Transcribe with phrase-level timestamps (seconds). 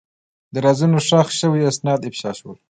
[0.53, 2.57] د رازونو ښخ شوي اسناد افشا شول.